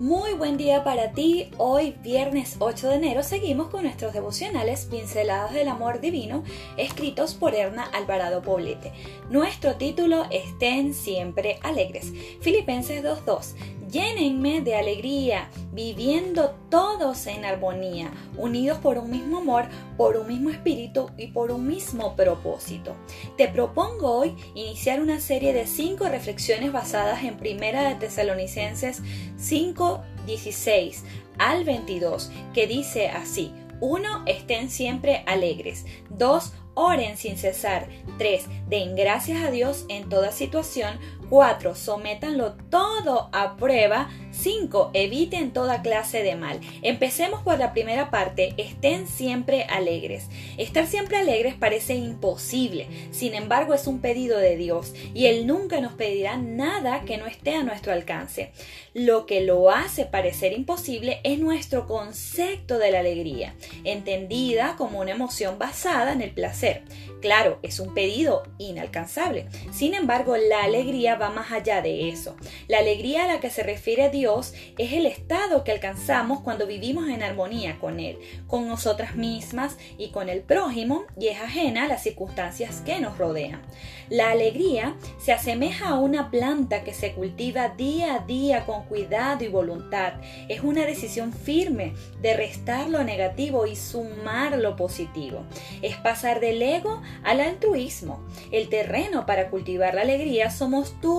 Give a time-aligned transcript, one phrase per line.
[0.00, 1.50] Muy buen día para ti.
[1.58, 6.42] Hoy, viernes 8 de enero, seguimos con nuestros devocionales Pinceladas del Amor Divino,
[6.78, 8.94] escritos por Erna Alvarado Poblete.
[9.28, 12.14] Nuestro título, Estén siempre alegres.
[12.40, 13.79] Filipenses 2.2.
[13.90, 19.64] Llénenme de alegría, viviendo todos en armonía, unidos por un mismo amor,
[19.96, 22.94] por un mismo espíritu y por un mismo propósito.
[23.36, 29.02] Te propongo hoy iniciar una serie de cinco reflexiones basadas en Primera de Tesalonicenses
[29.36, 31.04] 5, 16
[31.38, 33.52] al 22, que dice así.
[33.80, 34.24] 1.
[34.26, 35.86] Estén siempre alegres.
[36.10, 36.52] 2.
[36.74, 37.88] Oren sin cesar.
[38.18, 38.44] 3.
[38.68, 40.98] Den gracias a Dios en toda situación.
[41.30, 41.76] 4.
[41.76, 44.10] Sométanlo todo a prueba.
[44.32, 44.90] 5.
[44.94, 46.60] Eviten toda clase de mal.
[46.82, 48.52] Empecemos por la primera parte.
[48.56, 50.26] Estén siempre alegres.
[50.58, 52.88] Estar siempre alegres parece imposible.
[53.12, 57.26] Sin embargo, es un pedido de Dios y Él nunca nos pedirá nada que no
[57.26, 58.52] esté a nuestro alcance.
[58.92, 63.54] Lo que lo hace parecer imposible es nuestro concepto de la alegría,
[63.84, 66.82] entendida como una emoción basada en el placer.
[67.20, 69.46] Claro, es un pedido inalcanzable.
[69.70, 72.36] Sin embargo, la alegría va más allá de eso.
[72.68, 77.08] La alegría a la que se refiere Dios es el estado que alcanzamos cuando vivimos
[77.08, 81.88] en armonía con Él, con nosotras mismas y con el prójimo y es ajena a
[81.88, 83.60] las circunstancias que nos rodean.
[84.08, 89.44] La alegría se asemeja a una planta que se cultiva día a día con cuidado
[89.44, 90.14] y voluntad.
[90.48, 95.44] Es una decisión firme de restar lo negativo y sumar lo positivo.
[95.82, 98.20] Es pasar del ego al altruismo.
[98.50, 101.09] El terreno para cultivar la alegría somos tú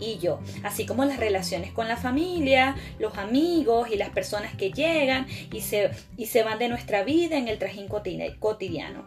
[0.00, 4.70] y yo, así como las relaciones con la familia, los amigos y las personas que
[4.70, 9.04] llegan y se, y se van de nuestra vida en el trajín cotidiano.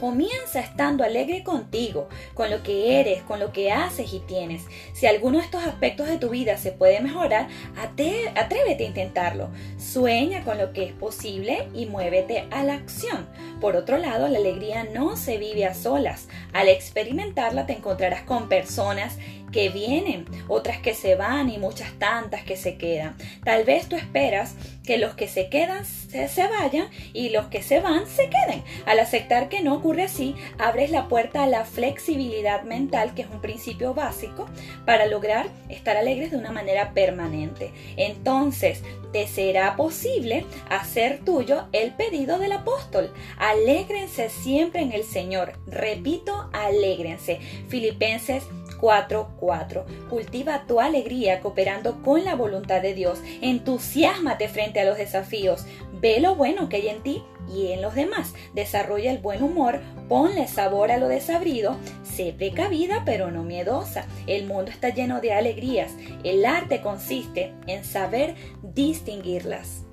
[0.00, 4.66] Comienza estando alegre contigo, con lo que eres, con lo que haces y tienes.
[4.92, 9.48] Si alguno de estos aspectos de tu vida se puede mejorar, atrévete a intentarlo.
[9.78, 13.26] Sueña con lo que es posible y muévete a la acción.
[13.58, 16.28] Por otro lado, la alegría no se vive a solas.
[16.52, 19.16] Al experimentarla te encontrarás con personas
[19.56, 23.16] que vienen, otras que se van y muchas tantas que se quedan.
[23.42, 27.80] Tal vez tú esperas que los que se quedan se, vayan y los que se
[27.80, 28.62] van se queden.
[28.84, 33.30] Al aceptar que no ocurre así, abres la puerta a la flexibilidad mental, que es
[33.30, 34.46] un principio básico,
[34.84, 37.72] para lograr estar alegres de una manera permanente.
[37.96, 43.10] Entonces, te será posible hacer tuyo el pedido del apóstol.
[43.38, 45.54] Alégrense siempre en el Señor.
[45.66, 47.38] Repito, alégrense.
[47.68, 48.44] Filipenses
[48.80, 50.08] 4.4.
[50.08, 53.20] Cultiva tu alegría cooperando con la voluntad de Dios.
[53.40, 55.66] Entusiasmate frente a los desafíos.
[56.00, 58.34] Ve lo bueno que hay en ti y en los demás.
[58.54, 64.06] Desarrolla el buen humor, ponle sabor a lo desabrido, sé precavida pero no miedosa.
[64.26, 65.92] El mundo está lleno de alegrías.
[66.24, 69.86] El arte consiste en saber distinguirlas.